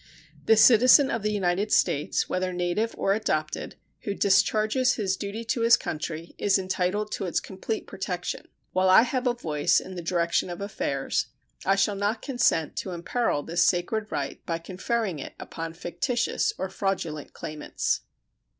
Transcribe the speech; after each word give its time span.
The 0.47 0.57
citizen 0.57 1.11
of 1.11 1.21
the 1.21 1.31
United 1.31 1.71
States, 1.71 2.27
whether 2.27 2.51
native 2.51 2.95
or 2.97 3.13
adopted, 3.13 3.75
who 3.99 4.15
discharges 4.15 4.93
his 4.95 5.15
duty 5.15 5.43
to 5.45 5.61
his 5.61 5.77
country, 5.77 6.33
is 6.39 6.57
entitled 6.57 7.11
to 7.11 7.25
its 7.25 7.39
complete 7.39 7.85
protection. 7.85 8.47
While 8.73 8.89
I 8.89 9.03
have 9.03 9.27
a 9.27 9.35
voice 9.35 9.79
in 9.79 9.93
the 9.93 10.01
direction 10.01 10.49
of 10.49 10.59
affairs 10.59 11.27
I 11.67 11.75
shall 11.75 11.93
not 11.93 12.23
consent 12.23 12.75
to 12.77 12.89
imperil 12.93 13.43
this 13.43 13.61
sacred 13.61 14.11
right 14.11 14.43
by 14.47 14.57
conferring 14.57 15.19
it 15.19 15.35
upon 15.39 15.73
fictitious 15.75 16.51
or 16.57 16.67
fraudulent 16.69 17.33
claimants. 17.33 18.01